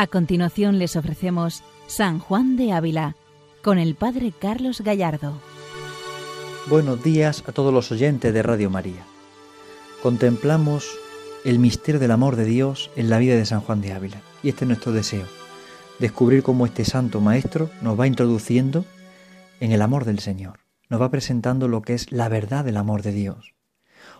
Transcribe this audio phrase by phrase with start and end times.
[0.00, 3.16] A continuación les ofrecemos San Juan de Ávila
[3.62, 5.34] con el Padre Carlos Gallardo.
[6.70, 9.04] Buenos días a todos los oyentes de Radio María.
[10.02, 10.88] Contemplamos
[11.44, 14.48] el misterio del amor de Dios en la vida de San Juan de Ávila y
[14.48, 15.26] este es nuestro deseo,
[15.98, 18.86] descubrir cómo este santo maestro nos va introduciendo
[19.60, 23.02] en el amor del Señor, nos va presentando lo que es la verdad del amor
[23.02, 23.52] de Dios,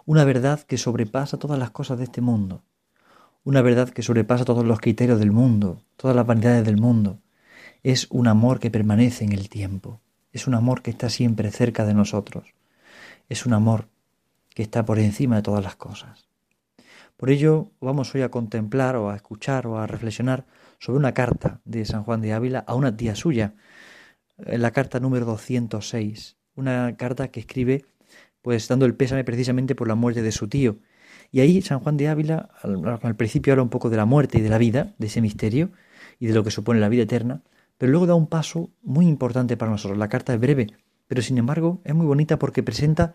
[0.04, 2.64] una verdad que sobrepasa todas las cosas de este mundo,
[3.44, 7.20] una verdad que sobrepasa todos los criterios del mundo, todas las vanidades del mundo.
[7.82, 10.00] Es un amor que permanece en el tiempo,
[10.32, 12.54] es un amor que está siempre cerca de nosotros,
[13.28, 13.88] es un amor
[14.54, 16.28] que está por encima de todas las cosas.
[17.16, 20.46] Por ello vamos hoy a contemplar o a escuchar o a reflexionar
[20.78, 23.54] sobre una carta de San Juan de Ávila a una tía suya,
[24.36, 27.84] la carta número 206, una carta que escribe
[28.42, 30.78] pues dando el pésame precisamente por la muerte de su tío,
[31.32, 34.40] y ahí San Juan de Ávila, al, principio habla un poco de la muerte y
[34.40, 35.70] de la vida, de ese misterio
[36.18, 37.42] y de lo que supone la vida eterna,
[37.78, 39.98] pero luego da un paso muy importante para nosotros.
[39.98, 40.66] La carta es breve,
[41.06, 43.14] pero sin embargo es muy bonita porque presenta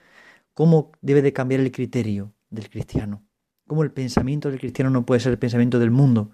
[0.53, 3.21] cómo debe de cambiar el criterio del cristiano,
[3.67, 6.31] cómo el pensamiento del cristiano no puede ser el pensamiento del mundo,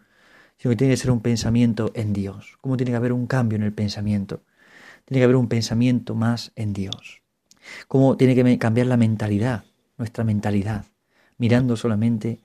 [0.58, 3.56] sino que tiene que ser un pensamiento en Dios, cómo tiene que haber un cambio
[3.56, 4.44] en el pensamiento,
[5.06, 7.24] tiene que haber un pensamiento más en Dios,
[7.88, 9.64] cómo tiene que cambiar la mentalidad,
[9.98, 10.86] nuestra mentalidad,
[11.42, 12.40] mirando solamente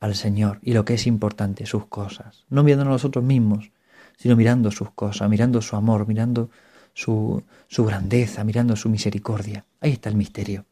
[0.00, 2.46] al Señor y lo que es importante, sus cosas.
[2.48, 3.70] No mirando a nosotros mismos,
[4.16, 6.50] sino mirando sus cosas, mirando su amor, mirando
[6.92, 7.44] su,
[7.78, 9.66] grandeza, mirando su misericordia.
[9.80, 10.64] Ahí está el misterio.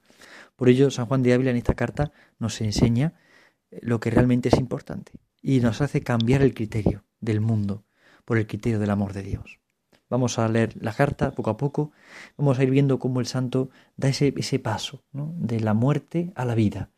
[0.56, 3.12] Por ello, San Juan de Ávila en esta carta nos enseña
[3.70, 7.84] eh, lo que realmente es importante y nos hace cambiar el criterio del mundo
[8.24, 9.60] por el criterio del amor de Dios.
[10.10, 11.92] Vamos a leer la carta poco a poco,
[12.36, 16.56] vamos a ir viendo cómo el santo da ese paso de la muerte a la
[16.56, 16.90] vida,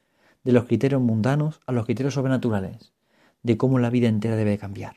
[0.44, 2.92] de los criterios mundanos a los criterios sobrenaturales,
[3.42, 4.96] de cómo la vida entera debe cambiar.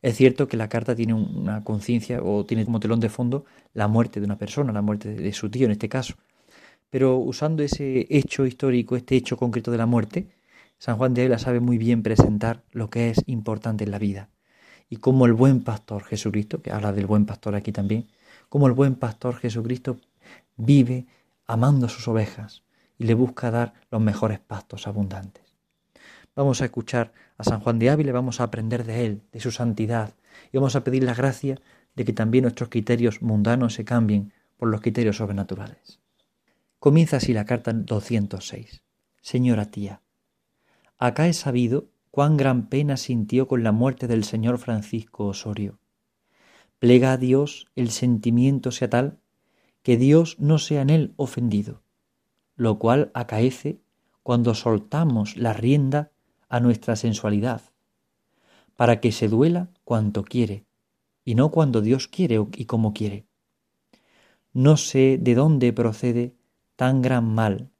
[0.00, 3.88] Es cierto que la carta tiene una conciencia o tiene como telón de fondo la
[3.88, 6.14] muerte de una persona, la muerte de su tío en este caso.
[6.90, 10.28] Pero usando ese hecho histórico, este hecho concreto de la muerte,
[10.78, 14.30] San Juan de Ávila sabe muy bien presentar lo que es importante en la vida.
[14.88, 18.06] Y cómo el buen pastor Jesucristo, que habla del buen pastor aquí también,
[18.48, 19.98] cómo el buen pastor Jesucristo
[20.56, 21.06] vive
[21.46, 22.62] amando a sus ovejas,
[22.98, 25.44] y le busca dar los mejores pastos abundantes.
[26.34, 29.50] Vamos a escuchar a San Juan de Ávila, vamos a aprender de él, de su
[29.50, 30.14] santidad,
[30.52, 31.60] y vamos a pedir la gracia
[31.96, 36.00] de que también nuestros criterios mundanos se cambien por los criterios sobrenaturales.
[36.78, 38.82] Comienza así la carta 206.
[39.20, 40.00] Señora tía,
[40.96, 45.78] acá he sabido cuán gran pena sintió con la muerte del señor Francisco Osorio.
[46.78, 49.18] Plega a Dios el sentimiento sea tal
[49.82, 51.82] que Dios no sea en él ofendido
[52.58, 53.80] lo cual acaece
[54.22, 56.10] cuando soltamos la rienda
[56.50, 57.62] a nuestra sensualidad,
[58.76, 60.66] para que se duela cuanto quiere,
[61.24, 63.26] y no cuando Dios quiere y como quiere.
[64.52, 66.34] No sé de dónde procede
[66.76, 67.70] tan gran mal,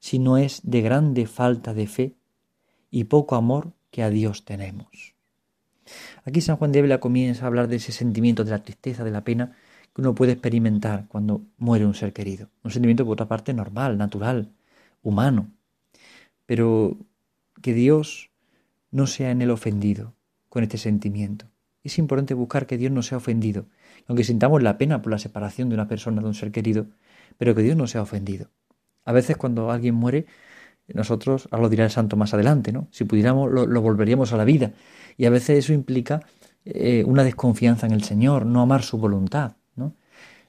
[0.00, 2.16] si no es de grande falta de fe
[2.90, 5.14] y poco amor que a Dios tenemos.
[6.24, 9.12] Aquí San Juan de Ávila comienza a hablar de ese sentimiento de la tristeza, de
[9.12, 9.56] la pena,
[9.96, 12.50] que uno puede experimentar cuando muere un ser querido.
[12.62, 14.52] Un sentimiento, por otra parte, normal, natural,
[15.02, 15.50] humano.
[16.44, 16.98] Pero
[17.62, 18.28] que Dios
[18.90, 20.12] no sea en él ofendido
[20.50, 21.46] con este sentimiento.
[21.82, 23.68] Es importante buscar que Dios no sea ofendido,
[24.06, 26.88] aunque sintamos la pena por la separación de una persona, de un ser querido,
[27.38, 28.50] pero que Dios no sea ofendido.
[29.06, 30.26] A veces cuando alguien muere,
[30.88, 32.86] nosotros, ahora lo dirá el santo más adelante, ¿no?
[32.90, 34.72] Si pudiéramos, lo, volveríamos a la vida.
[35.16, 36.20] Y a veces eso implica
[36.66, 39.56] eh, una desconfianza en el Señor, no amar su voluntad.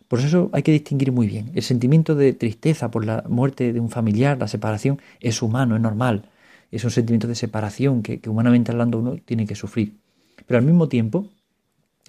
[0.08, 1.52] Por eso hay que distinguir muy bien.
[1.54, 5.82] El sentimiento de tristeza por la muerte de un familiar, la separación, es humano, es
[5.82, 6.30] normal.
[6.72, 9.98] Es un sentimiento de separación que, humanamente hablando uno tiene que sufrir.
[10.46, 11.30] Pero al mismo tiempo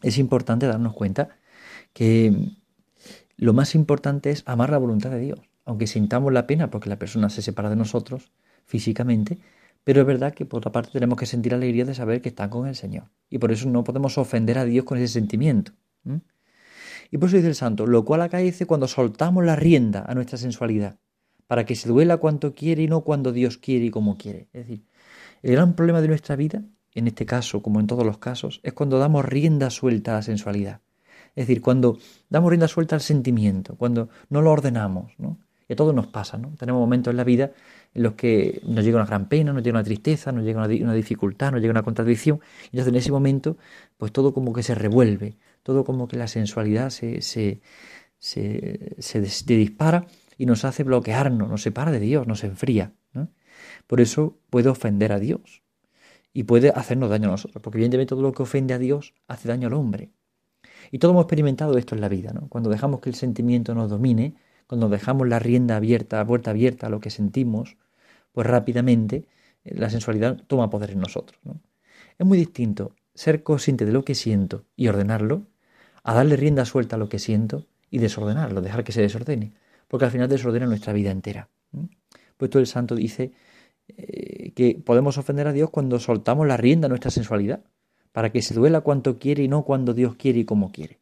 [0.03, 1.29] es importante darnos cuenta
[1.93, 2.53] que
[3.37, 5.41] lo más importante es amar la voluntad de Dios.
[5.65, 8.31] Aunque sintamos la pena porque la persona se separa de nosotros
[8.65, 9.39] físicamente,
[9.85, 12.49] pero es verdad que por otra parte tenemos que sentir alegría de saber que está
[12.51, 13.05] con el Señor.
[13.31, 15.73] Y por eso no podemos ofender a Dios con ese sentimiento.
[17.11, 20.39] Y por eso dice el santo, lo cual acaece cuando soltamos la rienda a nuestra
[20.39, 20.99] sensualidad,
[21.47, 24.49] para que se duela cuanto quiere y no cuando Dios quiere y como quiere.
[24.53, 24.85] Es decir,
[25.43, 26.63] el gran problema de nuestra vida,
[26.95, 30.23] en este caso como en todos los casos, es cuando damos rienda suelta a la
[30.23, 30.81] sensualidad.
[31.35, 35.39] Es decir, cuando damos rienda suelta al sentimiento, cuando no lo ordenamos, ¿no?
[35.69, 36.55] Y a todos nos pasa, ¿no?
[36.59, 37.53] Tenemos momentos en la vida
[37.95, 40.75] en los que nos llega una gran pena, nos llega una tristeza, nos llega una,
[40.83, 43.59] una dificultad, nos llega una contradicción, y entonces en ese momento,
[43.99, 45.37] pues todo como que se revuelve,
[45.69, 47.61] todo como que la sensualidad se, se,
[48.19, 50.07] se, dispara
[50.39, 52.95] y nos hace bloquearnos, nos separa de Dios, nos enfría.
[53.87, 55.63] Por eso puede ofender a Dios.
[56.33, 59.47] y puede hacernos daño a nosotros, porque evidentemente todo lo que ofende a Dios hace
[59.47, 60.11] daño al hombre.
[60.91, 62.49] Y todos hemos experimentado esto en la vida, ¿no?
[62.49, 64.37] Cuando dejamos que el sentimiento nos domine,
[64.67, 67.77] cuando dejamos la rienda abierta, la puerta abierta a lo que sentimos,
[68.33, 69.27] pues rápidamente
[69.65, 71.39] eh, la sensualidad toma poder en nosotros.
[71.45, 71.61] ¿no?
[72.19, 75.49] Es muy distinto ser consciente de lo que siento y ordenarlo,
[76.09, 79.53] a darle rienda suelta a lo que siento y desordenarlo, dejar que se desordene,
[79.89, 81.51] porque al final desordena nuestra vida entera.
[82.39, 83.33] Pues todo el santo dice
[83.89, 87.63] eh, que podemos ofender a Dios cuando soltamos la rienda a nuestra sensualidad,
[88.11, 90.99] para que se duela cuanto quiere y no cuando Dios quiere y como quiere.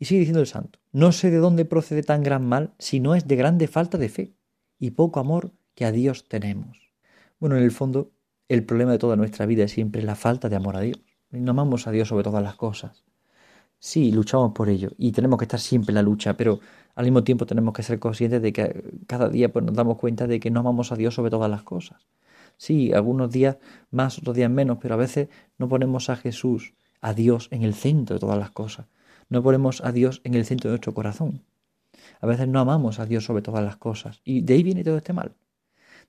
[0.00, 3.14] Y sigue diciendo el santo, no sé de dónde procede tan gran mal si no
[3.14, 4.34] es de grande falta de fe
[4.80, 6.90] y poco amor que a Dios tenemos.
[7.38, 8.10] Bueno, en el fondo,
[8.48, 10.98] el problema de toda nuestra vida es siempre la falta de amor a Dios.
[11.30, 13.04] No amamos a Dios sobre todas las cosas.
[13.82, 16.60] Sí, luchamos por ello y tenemos que estar siempre en la lucha, pero
[16.94, 20.26] al mismo tiempo tenemos que ser conscientes de que cada día pues, nos damos cuenta
[20.26, 22.06] de que no amamos a Dios sobre todas las cosas.
[22.58, 23.56] Sí, algunos días
[23.90, 27.72] más, otros días menos, pero a veces no ponemos a Jesús, a Dios, en el
[27.72, 28.84] centro de todas las cosas.
[29.30, 31.42] No ponemos a Dios en el centro de nuestro corazón.
[32.20, 34.20] A veces no amamos a Dios sobre todas las cosas.
[34.24, 35.32] Y de ahí viene todo este mal.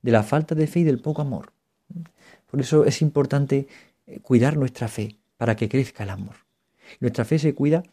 [0.02, 1.54] De la falta de fe y del poco amor.
[2.48, 3.70] Por eso es importante
[4.08, 6.51] eh, cuidar nuestra fe para que crezca el amor.
[7.00, 7.84] Nuestra fe se cuida,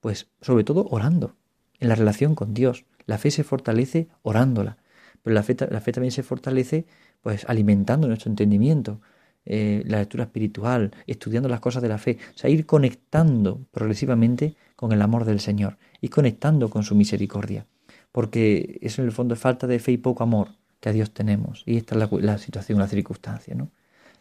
[0.00, 1.36] pues, sobre todo orando,
[1.80, 2.84] en la relación con Dios.
[3.06, 4.76] La fe se fortalece orándola.
[5.22, 6.86] Pero la fe, la fe también se fortalece
[7.22, 9.00] pues alimentando nuestro entendimiento,
[9.44, 14.54] eh, la lectura espiritual, estudiando las cosas de la fe, o sea, ir conectando progresivamente
[14.76, 17.66] con el amor del Señor, y conectando con su misericordia,
[18.12, 20.50] porque eso en el fondo es falta de fe y poco amor
[20.80, 23.70] que a Dios tenemos, y esta es la, situación, la circunstancia, ¿no?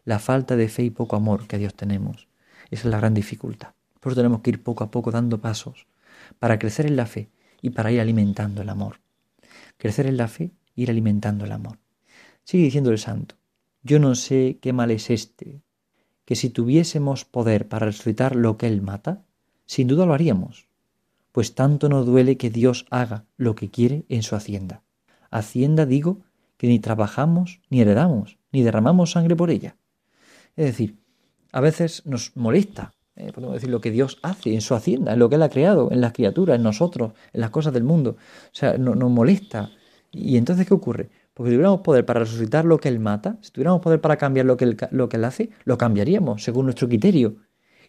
[0.05, 2.27] La falta de fe y poco amor que a Dios tenemos,
[2.71, 3.76] esa es la gran dificultad.
[3.99, 5.87] Por eso tenemos que ir poco a poco dando pasos
[6.39, 7.29] para crecer en la fe
[7.61, 8.99] y para ir alimentando el amor.
[9.77, 11.79] Crecer en la fe, ir alimentando el amor.
[12.43, 13.35] Sigue diciendo el santo,
[13.83, 15.61] yo no sé qué mal es este,
[16.25, 19.23] que si tuviésemos poder para resucitar lo que Él mata,
[19.65, 20.67] sin duda lo haríamos,
[21.31, 24.83] pues tanto nos duele que Dios haga lo que quiere en su hacienda.
[25.29, 26.21] Hacienda digo
[26.57, 29.77] que ni trabajamos, ni heredamos, ni derramamos sangre por ella.
[30.55, 30.97] Es decir,
[31.51, 35.19] a veces nos molesta, eh, podemos decir, lo que Dios hace en su hacienda, en
[35.19, 38.11] lo que Él ha creado, en las criaturas, en nosotros, en las cosas del mundo.
[38.11, 39.71] O sea, no, nos molesta.
[40.11, 41.09] ¿Y entonces qué ocurre?
[41.33, 44.45] Porque si tuviéramos poder para resucitar lo que Él mata, si tuviéramos poder para cambiar
[44.45, 47.37] lo que, él, lo que Él hace, lo cambiaríamos según nuestro criterio.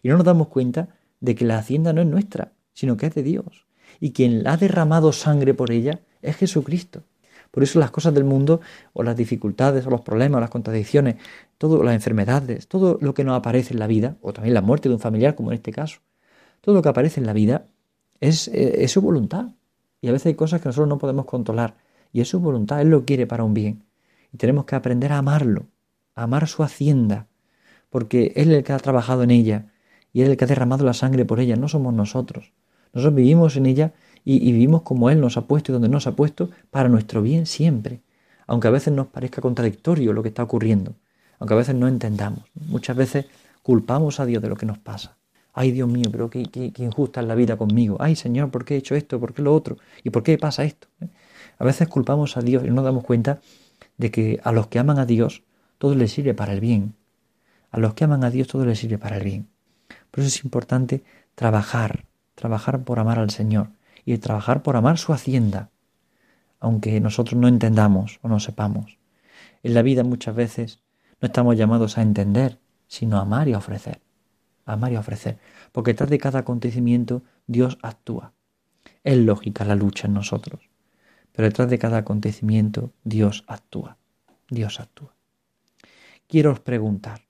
[0.01, 0.89] Y no nos damos cuenta
[1.19, 3.67] de que la hacienda no es nuestra, sino que es de Dios.
[3.99, 7.03] Y quien ha derramado sangre por ella es Jesucristo.
[7.51, 8.61] Por eso las cosas del mundo,
[8.93, 11.15] o las dificultades, o los problemas, las contradicciones,
[11.57, 14.89] todas las enfermedades, todo lo que nos aparece en la vida, o también la muerte
[14.89, 15.99] de un familiar, como en este caso,
[16.61, 17.67] todo lo que aparece en la vida
[18.19, 19.47] es, eh, su voluntad.
[20.01, 21.75] Y a veces hay cosas que nosotros no podemos controlar
[22.11, 23.83] y es su voluntad, Él lo quiere para un bien.
[24.33, 25.67] Y tenemos que aprender a amarlo,
[26.15, 27.27] a amar su hacienda,
[27.89, 29.71] porque Él es el que ha trabajado en ella
[30.13, 32.53] y Él es el que ha derramado la sangre por ella, no somos nosotros.
[32.93, 33.93] Nosotros vivimos en ella
[34.25, 37.45] y, vivimos como Él nos ha puesto y donde nos ha puesto para nuestro bien
[37.45, 38.01] siempre,
[38.47, 40.93] aunque a veces nos parezca contradictorio lo que está ocurriendo,
[41.39, 42.43] aunque a veces no entendamos.
[42.67, 43.25] Muchas veces
[43.63, 45.17] culpamos a Dios de lo que nos pasa.
[45.53, 47.97] Ay, Dios mío, pero qué, qué, injusta es la vida conmigo.
[47.99, 49.19] Ay, Señor, ¿por qué he hecho esto?
[49.19, 49.77] ¿Por qué lo otro?
[50.03, 50.87] ¿Y por qué pasa esto?
[51.57, 53.41] A veces culpamos a Dios y no nos damos cuenta
[53.97, 55.43] de que a los que aman a Dios
[55.77, 56.93] todo les sirve para el bien.
[57.71, 59.47] A los que aman a Dios todo les sirve para el bien.
[60.11, 61.03] Por eso es importante
[61.35, 63.69] trabajar, trabajar por amar al Señor
[64.13, 65.69] y trabajar por amar su hacienda,
[66.59, 68.97] aunque nosotros no entendamos o no sepamos.
[69.61, 70.81] En la vida muchas veces
[71.21, 74.01] no estamos llamados a entender, sino a amar y a ofrecer.
[74.65, 75.37] amar y a ofrecer.
[75.71, 78.33] Porque detrás de cada acontecimiento Dios actúa.
[79.03, 80.69] Es lógica la lucha en nosotros.
[81.31, 83.97] Pero detrás de cada acontecimiento Dios actúa.
[84.49, 85.13] Dios actúa.
[86.27, 87.21] Quiero os preguntar,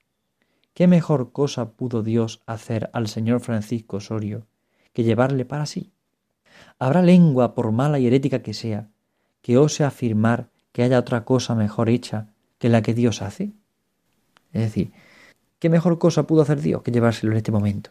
[0.72, 4.46] ¿qué mejor cosa pudo Dios hacer al señor Francisco Osorio
[4.94, 5.92] que llevarle para sí?
[6.78, 8.88] ¿Habrá lengua, por mala y herética que sea,
[9.42, 12.28] que ose afirmar que haya otra cosa mejor hecha
[12.58, 13.52] que la que Dios hace?
[14.52, 14.92] Es decir,
[15.58, 17.90] ¿qué mejor cosa pudo hacer Dios que llevárselo en este momento?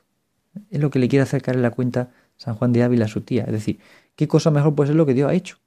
[0.70, 3.22] Es lo que le quiere acercar en la cuenta San Juan de Ávila a su
[3.22, 3.44] tía.
[3.44, 3.80] Es decir,
[4.16, 5.58] ¿qué cosa mejor puede ser lo que Dios ha hecho?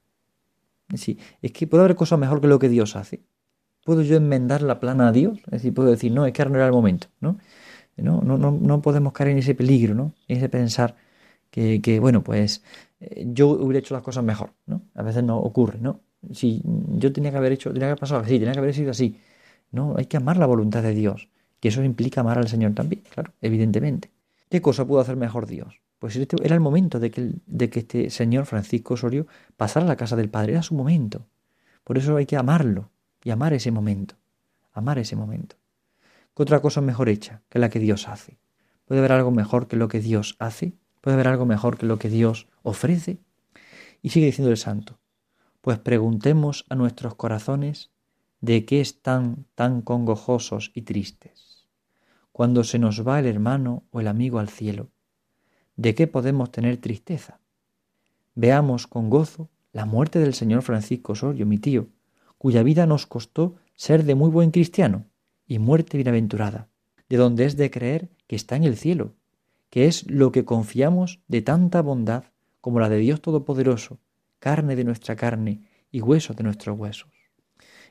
[0.95, 3.23] Sí, es que puede haber cosas mejor que lo que Dios hace.
[3.85, 5.39] ¿Puedo yo enmendar la plana a Dios?
[5.47, 7.39] Es decir, puedo decir, no, es que ahora no era el momento, ¿no?
[7.97, 10.15] No, no, no, no podemos caer en ese peligro, ¿no?
[10.29, 10.97] En ese pensar
[11.53, 12.63] que, bueno, pues
[13.01, 14.83] eh, yo hubiera hecho las cosas mejor, ¿no?
[14.95, 16.01] A veces no ocurre, ¿no?
[16.33, 18.91] Si yo tenía que haber hecho, tenía que haber pasado así, tenía que haber sido
[18.91, 19.21] así.
[19.71, 21.29] No, hay que amar la voluntad de Dios,
[21.61, 24.11] que eso implica amar al Señor también, claro, evidentemente.
[24.49, 25.81] ¿Qué cosa pudo hacer mejor Dios?
[25.99, 29.89] Pues este era el momento de que, de que este señor Francisco Osorio pasara a
[29.89, 31.27] la casa del Padre, era su momento.
[31.85, 32.91] Por eso hay que amarlo
[33.23, 34.17] y amar ese momento,
[34.73, 35.57] amar ese momento.
[36.35, 38.39] ¿Qué otra cosa mejor hecha que la que Dios hace?
[38.85, 40.75] ¿Puede haber algo mejor que lo que Dios hace?
[41.03, 43.19] ¿Puede haber algo mejor que lo que Dios ofrece?
[44.03, 45.01] Y sigue diciendo el santo,
[45.61, 47.91] pues preguntemos a nuestros corazones
[48.41, 51.69] de qué están tan congojosos y tristes.
[52.31, 54.91] Cuando se nos va el hermano o el amigo al cielo,
[55.75, 57.41] ¿de qué podemos tener tristeza?
[58.37, 61.89] Veamos con gozo la muerte del señor Francisco Osorio, mi tío,
[62.39, 65.07] cuya vida nos costó ser de muy buen cristiano
[65.49, 66.69] y muerte bienaventurada,
[67.09, 69.17] de donde es de creer que está en el cielo,
[69.73, 72.25] que es lo que confiamos de tanta bondad
[72.61, 74.01] como la de Dios Todopoderoso,
[74.39, 77.09] carne de nuestra carne y hueso de nuestros huesos.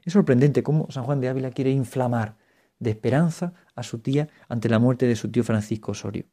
[0.05, 2.37] Es sorprendente cómo San Juan de Ávila quiere inflamar
[2.77, 6.25] de esperanza a su tía ante la muerte de su tío Francisco Osorio.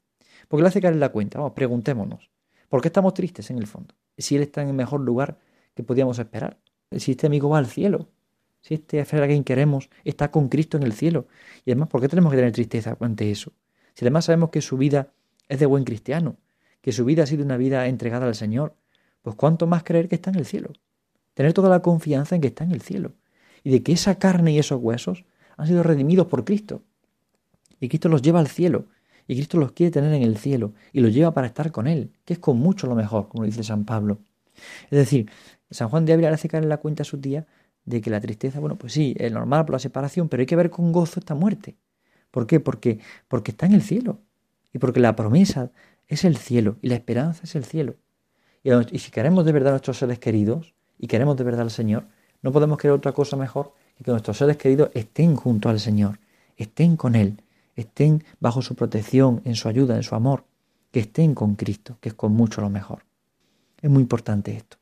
[0.49, 1.39] Porque le hace caer la cuenta.
[1.39, 2.31] Vamos, preguntémonos.
[2.69, 3.95] ¿Por qué estamos tristes en el fondo?
[4.19, 5.39] Si él está en el mejor lugar
[5.75, 6.59] que podíamos esperar.
[6.95, 8.11] Si este amigo va al cielo.
[8.61, 11.27] Si este a quien queremos está con Cristo en el cielo.
[11.65, 13.55] Y además, ¿por qué tenemos que tener tristeza ante eso?
[13.95, 15.15] Si además sabemos que su vida
[15.49, 16.37] es de buen cristiano,
[16.81, 18.75] que su vida ha sido una vida entregada al Señor,
[19.23, 20.73] pues cuánto más creer que está en el cielo.
[21.35, 23.13] Tener toda la confianza en que está en el cielo.
[23.63, 25.25] Y de que esa carne y esos huesos
[25.57, 26.83] han sido redimidos por Cristo.
[27.81, 28.87] Y Cristo los lleva al cielo
[29.27, 32.13] y Cristo los quiere tener en el cielo y los lleva para estar con Él,
[32.25, 34.19] que es con mucho lo mejor, como dice San Pablo.
[34.85, 35.31] Es decir,
[35.71, 37.47] San Juan de Ávila hace caer en la cuenta a su tía
[37.85, 40.57] de que la tristeza, bueno, pues sí, es normal por la separación, pero hay que
[40.57, 41.77] ver con gozo esta muerte.
[42.31, 42.61] ¿Por qué?
[42.61, 44.21] Porque, porque está en el cielo
[44.73, 45.71] y porque la promesa
[46.07, 47.97] es el cielo y la esperanza es el cielo.
[48.63, 52.07] Y, si queremos de verdad a nuestros seres queridos y queremos de verdad al Señor,
[52.43, 56.21] no podemos querer otra cosa mejor que que nuestros seres queridos estén junto al Señor,
[56.57, 57.43] estén con Él
[57.79, 60.45] estén bajo su protección, en su ayuda, en su amor,
[60.91, 63.05] que estén con Cristo, que es con mucho lo mejor.
[63.81, 64.79] Es muy importante esto.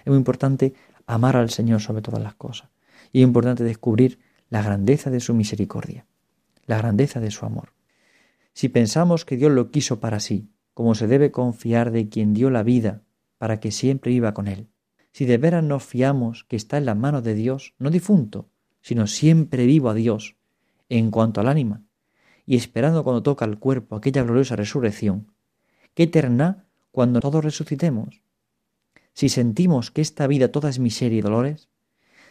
[0.00, 0.74] Es muy importante
[1.06, 2.68] amar al Señor sobre todas las cosas.
[3.10, 4.18] Y es importante descubrir
[4.50, 6.04] la grandeza de su misericordia,
[6.66, 7.72] la grandeza de su amor.
[8.56, 12.48] Si pensamos que Dios lo quiso para sí, como se debe confiar de quien dio
[12.48, 13.02] la vida
[13.36, 14.70] para que siempre viva con Él,
[15.12, 18.48] si de veras nos fiamos que está en las manos de Dios, no difunto,
[18.80, 20.36] sino siempre vivo a Dios,
[20.88, 21.82] en cuanto al ánima,
[22.46, 25.32] y esperando cuando toca el cuerpo aquella gloriosa resurrección,
[25.92, 28.22] qué eterna cuando todos resucitemos.
[29.12, 31.68] Si sentimos que esta vida toda es miseria y dolores,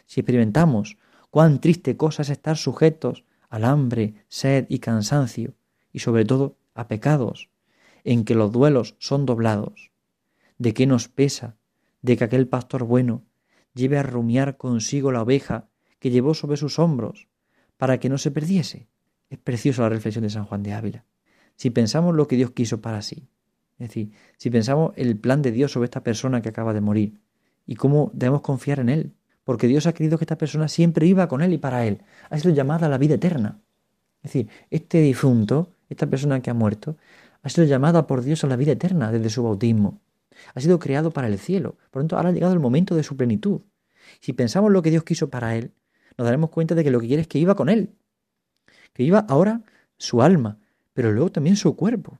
[0.06, 0.98] si experimentamos
[1.30, 5.54] cuán triste cosa es estar sujetos al hambre, sed y cansancio,
[5.96, 7.48] y sobre todo a pecados,
[8.04, 9.90] en que los duelos son doblados,
[10.58, 11.56] de qué nos pesa
[12.02, 13.24] de que aquel pastor bueno
[13.72, 17.28] lleve a rumiar consigo la oveja que llevó sobre sus hombros,
[17.78, 18.88] para que no se perdiese.
[19.30, 21.06] Es preciosa la reflexión de San Juan de Ávila.
[21.56, 23.30] Si pensamos lo que Dios quiso para sí,
[23.78, 27.22] es decir, si pensamos el plan de Dios sobre esta persona que acaba de morir
[27.66, 31.26] y cómo debemos confiar en Él, porque Dios ha querido que esta persona siempre iba
[31.26, 33.62] con Él y para Él, ha sido llamada a la vida eterna.
[34.22, 36.96] Es decir, este difunto, esta persona que ha muerto,
[37.42, 40.00] ha sido llamada por Dios a la vida eterna desde su bautismo.
[40.54, 41.76] Ha sido creado para el cielo.
[41.90, 43.60] Por lo tanto, ahora ha llegado el momento de su plenitud.
[44.20, 45.72] Si pensamos lo que Dios quiso para Él,
[46.18, 47.94] nos daremos cuenta de que lo que quiere es que iba con Él
[48.96, 49.60] que iba ahora
[49.98, 50.58] su alma,
[50.94, 52.18] pero luego también su cuerpo.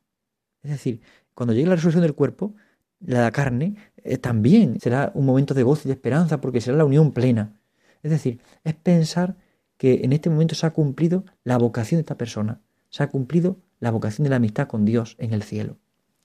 [0.62, 1.00] Es decir,
[1.32, 2.54] cuando llegue la resurrección del cuerpo,
[3.00, 6.85] la carne eh, también será un momento de gozo y de esperanza porque será la
[6.85, 7.58] unión plena.
[8.02, 9.37] Es decir, es pensar
[9.78, 13.58] que en este momento se ha cumplido la vocación de esta persona, se ha cumplido
[13.80, 15.78] la vocación de la amistad con Dios en el cielo.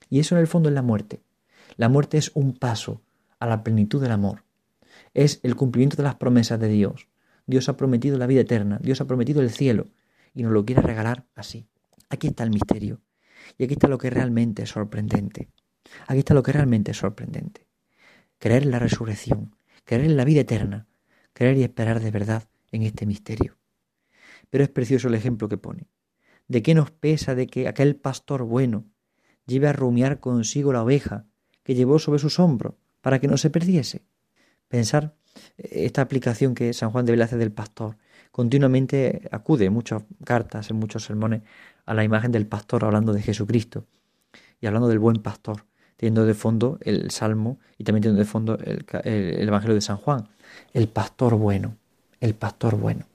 [0.08, 1.22] Y eso en el fondo es la muerte.
[1.76, 3.02] La muerte es un paso
[3.38, 4.44] a la plenitud del amor.
[5.14, 7.08] Es el cumplimiento de las promesas de Dios.
[7.46, 9.88] Dios ha prometido la vida eterna, Dios ha prometido el cielo
[10.34, 11.66] y nos lo quiere regalar así.
[12.08, 13.00] Aquí está el misterio.
[13.58, 15.48] Y aquí está lo que realmente es sorprendente.
[16.06, 17.66] Aquí está lo que realmente es sorprendente.
[18.38, 20.86] Creer en la resurrección, creer en la vida eterna,
[21.32, 23.56] creer y esperar de verdad en este misterio.
[24.50, 25.88] Pero es precioso el ejemplo que pone.
[26.52, 28.84] ¿De qué nos pesa de que aquel pastor bueno
[29.46, 31.24] lleve a rumiar consigo la oveja
[31.62, 34.02] que llevó sobre sus hombros para que no se perdiese?
[34.68, 35.14] Pensar
[35.56, 37.96] eh, esta aplicación que San Juan de hace del pastor
[38.30, 41.40] continuamente acude en muchas cartas, en muchos sermones,
[41.86, 43.86] a la imagen del pastor hablando de Jesucristo
[44.60, 45.64] y hablando del buen pastor,
[45.96, 48.84] teniendo de fondo el Salmo y también teniendo de fondo el,
[49.48, 50.28] Evangelio de San Juan.
[50.74, 51.78] El pastor bueno,
[52.20, 53.06] el pastor bueno.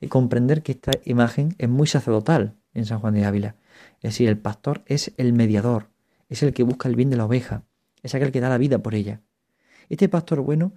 [0.00, 3.56] Y comprender que esta imagen es muy sacerdotal en San Juan de Ávila.
[3.96, 5.88] Es decir, el pastor es el mediador,
[6.28, 7.64] es el que busca el bien de la oveja,
[8.02, 9.22] es aquel que da la vida por ella.
[9.88, 10.72] Este pastor bueno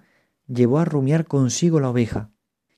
[0.46, 2.30] llevó a rumiar consigo la oveja,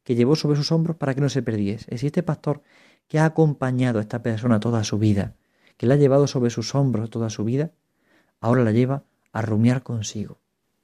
[0.05, 1.95] que llevó sobre sus hombros para que no se perdiese.
[1.95, 2.63] Es este pastor
[3.09, 5.35] que ha acompañado a esta persona toda su vida,
[5.77, 7.73] que la ha llevado sobre sus hombros toda su vida,
[8.41, 10.39] ahora la lleva a rumiar consigo,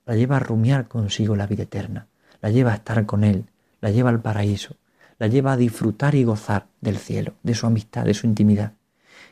[0.07, 2.09] la lleva a rumiar consigo la vida eterna,
[2.41, 4.77] la lleva a estar con él, la lleva al paraíso,
[5.19, 8.75] la lleva a disfrutar y gozar del cielo, de su amistad, de su intimidad.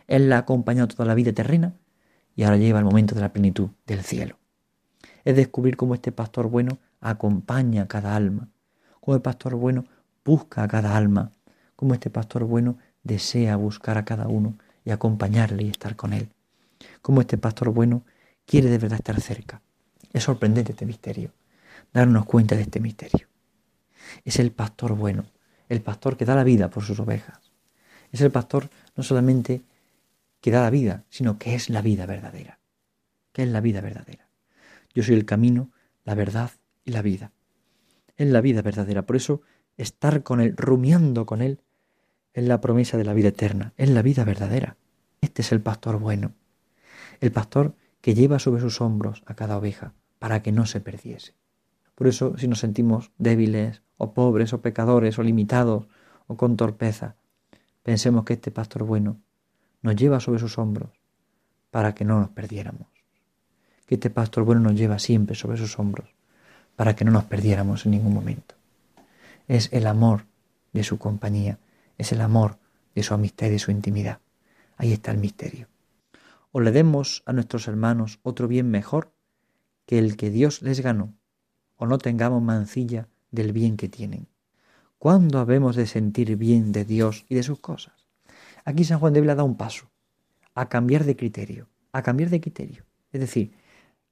[0.06, 1.74] Él la ha acompañado toda la vida terrena
[2.34, 4.38] y ahora lleva el momento de la plenitud del cielo.
[5.24, 8.48] Es descubrir cómo este pastor bueno acompaña a cada alma,
[9.00, 9.84] cómo el pastor bueno
[10.24, 11.32] busca a cada alma,
[11.76, 16.28] cómo este pastor bueno desea buscar a cada uno y acompañarle y estar con él,
[17.02, 18.04] cómo este pastor bueno
[18.44, 19.62] quiere de verdad estar cerca.
[20.12, 21.32] Es sorprendente este misterio,
[21.92, 23.26] darnos cuenta de este misterio.
[24.24, 25.24] Es el pastor bueno,
[25.68, 27.52] el pastor que da la vida por sus ovejas.
[28.12, 29.62] Es el pastor no solamente
[30.40, 32.58] que da la vida, sino que es la vida verdadera.
[33.32, 34.28] Que es la vida verdadera.
[34.94, 35.70] Yo soy el camino,
[36.04, 36.50] la verdad
[36.84, 37.32] y la vida.
[38.16, 39.02] Es la vida verdadera.
[39.02, 39.42] Por eso
[39.76, 41.60] estar con Él, rumiando con Él,
[42.32, 44.76] es la promesa de la vida eterna, es la vida verdadera.
[45.20, 46.32] Este es el pastor bueno.
[47.20, 51.34] El pastor que lleva sobre sus hombros a cada oveja para que no se perdiese.
[51.96, 55.88] Por eso, si nos sentimos débiles, o pobres, o pecadores, o limitados,
[56.28, 57.16] o con torpeza,
[57.82, 59.16] pensemos que este pastor bueno
[59.82, 60.90] nos lleva sobre sus hombros
[61.70, 62.86] para que no nos perdiéramos.
[63.86, 66.14] Que este pastor bueno nos lleva siempre sobre sus hombros
[66.76, 68.54] para que no nos perdiéramos en ningún momento.
[69.48, 70.26] Es el amor
[70.74, 71.58] de su compañía,
[71.96, 72.58] es el amor
[72.94, 74.18] de su amistad y de su intimidad.
[74.76, 75.68] Ahí está el misterio.
[76.52, 79.12] O le demos a nuestros hermanos otro bien mejor
[79.86, 81.14] que el que Dios les ganó,
[81.76, 84.28] o no tengamos mancilla del bien que tienen.
[84.98, 88.06] ¿Cuándo habemos de sentir bien de Dios y de sus cosas?
[88.64, 89.90] Aquí San Juan de Ávila da un paso
[90.54, 92.84] a cambiar de criterio, a cambiar de criterio.
[93.12, 93.52] Es decir,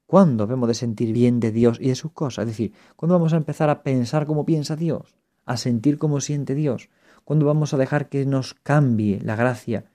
[0.06, 2.44] ¿cuándo habemos de sentir bien de Dios y de sus cosas?
[2.44, 5.16] Es decir, ¿cuándo vamos a empezar a pensar como piensa Dios?
[5.47, 6.90] A sentir como siente Dios.
[7.25, 9.87] ¿Cuándo vamos a dejar que nos cambie la gracia,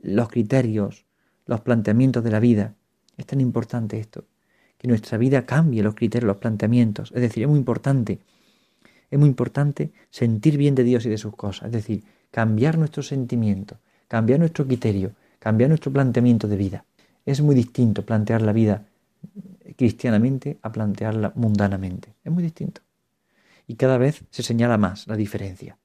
[0.00, 1.06] los criterios,
[1.46, 2.74] los planteamientos de la vida?
[3.16, 4.26] Es tan importante esto
[4.82, 7.12] que nuestra vida cambie los criterios, los planteamientos.
[7.14, 8.18] Es decir, es muy importante,
[9.12, 11.66] es muy importante sentir bien de Dios y de sus cosas.
[11.66, 16.84] Es decir, cambiar nuestro sentimiento, cambiar nuestro criterio, cambiar nuestro planteamiento de vida.
[17.24, 18.84] Es muy distinto plantear la vida
[19.76, 22.14] cristianamente a plantearla mundanamente.
[22.24, 22.80] Es muy distinto.
[23.68, 25.78] Y cada vez se señala más la diferencia.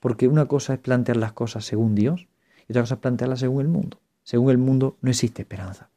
[0.00, 2.28] Porque una cosa es plantear las cosas según Dios
[2.66, 4.00] y otra cosa es plantearlas según el mundo.
[4.22, 5.90] Según el mundo no existe esperanza.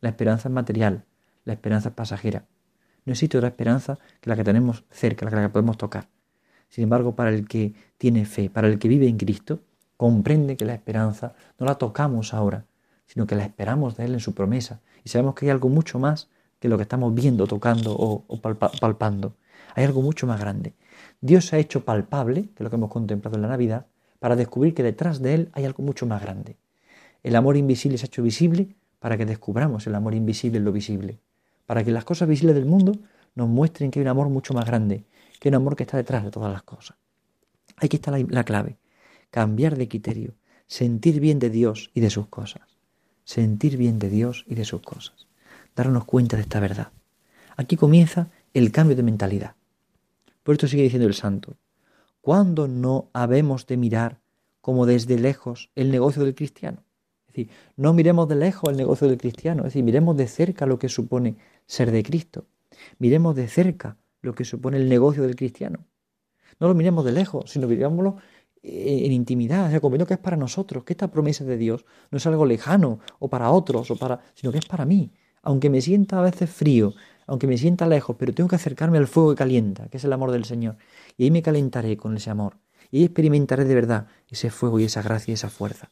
[0.00, 1.04] La esperanza es material,
[1.44, 2.44] la esperanza es pasajera.
[3.04, 6.08] No existe otra esperanza que la que tenemos cerca, la que podemos tocar.
[6.68, 9.60] Sin embargo, para el que tiene fe, para el que vive en Cristo,
[9.96, 12.64] comprende que la esperanza no la tocamos ahora,
[13.06, 14.80] sino que la esperamos de Él en su promesa.
[15.04, 16.28] Y sabemos que hay algo mucho más
[16.60, 19.34] que lo que estamos viendo, tocando o, palpando.
[19.74, 20.74] Hay algo mucho más grande.
[21.20, 23.86] Dios se ha hecho palpable, que lo que hemos contemplado en la Navidad,
[24.20, 26.56] para descubrir que detrás de Él hay algo mucho más grande.
[27.24, 30.72] El amor invisible se ha hecho visible para que descubramos el amor invisible en lo
[30.72, 31.18] visible
[31.66, 32.92] para que las cosas visibles del mundo
[33.34, 35.04] nos muestren que hay un amor mucho más grande,
[35.38, 36.96] que hay un amor que está detrás de todas las cosas.
[37.76, 38.78] Aquí está la, la clave,
[39.30, 40.34] cambiar de criterio,
[40.66, 42.62] sentir bien de Dios y de sus cosas,
[43.24, 45.26] sentir bien de Dios y de sus cosas,
[45.74, 46.92] darnos cuenta de esta verdad.
[47.56, 49.54] Aquí comienza el cambio de mentalidad.
[50.42, 51.56] Por esto sigue diciendo el santo,
[52.20, 54.20] ¿cuándo no habemos de mirar
[54.60, 56.82] como desde lejos el negocio del cristiano?
[57.32, 60.66] Es decir, no miremos de lejos el negocio del cristiano, es decir, miremos de cerca
[60.66, 62.44] lo que supone ser de Cristo.
[62.98, 65.86] Miremos de cerca lo que supone el negocio del cristiano.
[66.60, 68.18] No lo miremos de lejos, sino mirémoslo
[68.62, 72.18] en intimidad, o sea, como que es para nosotros, que esta promesa de Dios no
[72.18, 75.10] es algo lejano o para otros, o para, sino que es para mí.
[75.42, 76.92] Aunque me sienta a veces frío,
[77.26, 80.12] aunque me sienta lejos, pero tengo que acercarme al fuego que calienta, que es el
[80.12, 80.76] amor del Señor.
[81.16, 82.58] Y ahí me calentaré con ese amor.
[82.90, 85.90] Y ahí experimentaré de verdad ese fuego y esa gracia y esa fuerza.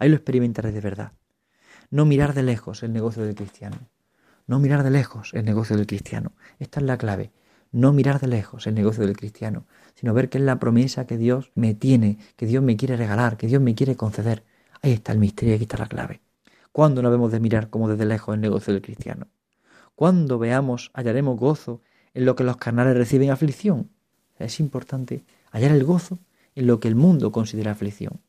[0.00, 1.12] Ahí lo experimentaré de verdad.
[1.90, 3.76] No mirar de lejos el negocio del cristiano,
[4.46, 6.32] no mirar de lejos el negocio del cristiano.
[6.58, 7.30] Esta es la clave.
[7.70, 11.16] No mirar de lejos el negocio del cristiano, sino ver que es la promesa que
[11.16, 14.42] Dios me tiene, que Dios me quiere regalar, que Dios me quiere conceder.
[14.82, 16.20] Ahí está el misterio, aquí está la clave.
[16.72, 19.28] ¿Cuándo no debemos de mirar como desde lejos el negocio del cristiano?
[19.94, 21.82] ¿Cuándo veamos, hallaremos gozo
[22.14, 23.90] en lo que los carnales reciben aflicción?
[24.38, 26.18] Es importante hallar el gozo
[26.54, 28.20] en lo que el mundo considera aflicción.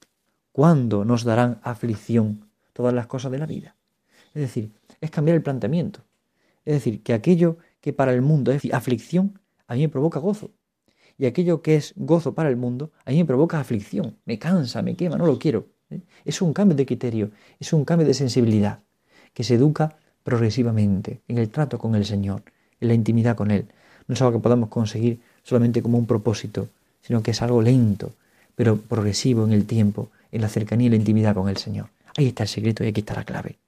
[0.52, 3.76] ¿Cuándo nos darán aflicción todas las cosas de la vida?
[4.34, 6.02] Es decir, es cambiar el planteamiento.
[6.66, 10.52] Es decir, que aquello que para el mundo es aflicción, a mí me provoca gozo.
[11.18, 14.82] Y aquello que es gozo para el mundo, a mí me provoca aflicción, me cansa,
[14.82, 15.68] me quema, no lo quiero.
[15.90, 16.02] ¿eh?
[16.26, 18.80] Es un cambio de criterio, es un cambio de sensibilidad,
[19.34, 22.44] que se educa progresivamente en el trato con el Señor,
[22.80, 23.68] en la intimidad con Él.
[24.08, 26.68] No es algo que podamos conseguir solamente como un propósito,
[27.02, 28.14] sino que es algo lento,
[28.56, 31.90] pero progresivo en el tiempo, en la cercanía y la intimidad con el Señor.
[32.18, 33.60] Ahí está el secreto y aquí está la clave.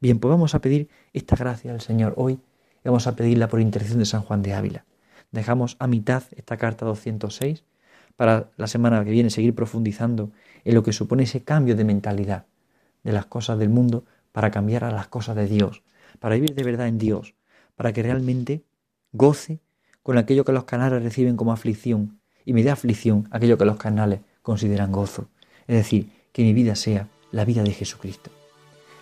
[0.00, 3.60] Bien, pues vamos a pedir esta gracia al Señor hoy y vamos a pedirla por
[3.60, 4.84] intercesión de San Juan de Ávila.
[5.30, 7.64] Dejamos a mitad esta carta 206
[8.16, 10.30] para la semana que viene seguir profundizando
[10.64, 12.46] en lo que supone ese cambio de mentalidad
[13.02, 15.82] de las cosas del mundo para cambiar a las cosas de Dios,
[16.18, 17.34] para vivir de verdad en Dios,
[17.76, 18.64] para que realmente
[19.12, 19.60] goce
[20.02, 23.76] con aquello que los canales reciben como aflicción y me dé aflicción aquello que los
[23.76, 25.28] canales consideran gozo.
[25.66, 28.30] Es decir, que mi vida sea la vida de Jesucristo.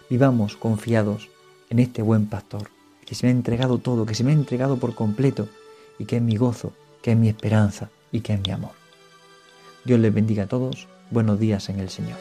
[0.09, 1.29] Vivamos confiados
[1.69, 2.71] en este buen pastor,
[3.07, 5.49] que se me ha entregado todo, que se me ha entregado por completo
[5.99, 8.73] y que es mi gozo, que es mi esperanza y que es mi amor.
[9.85, 10.89] Dios les bendiga a todos.
[11.11, 12.19] Buenos días en el Señor.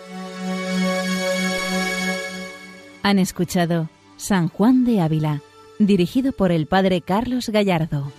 [3.03, 5.41] Han escuchado San Juan de Ávila,
[5.79, 8.11] dirigido por el Padre Carlos Gallardo.